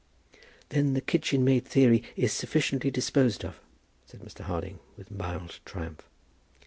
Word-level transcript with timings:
"Then 0.69 0.95
the 0.95 0.99
kitchen 1.01 1.43
maid 1.43 1.63
theory 1.67 2.01
is 2.15 2.33
sufficiently 2.33 2.89
disposed 2.89 3.45
of," 3.45 3.59
said 4.07 4.21
Mr. 4.21 4.39
Harding, 4.39 4.79
with 4.97 5.11
mild 5.11 5.59
triumph. 5.63 6.07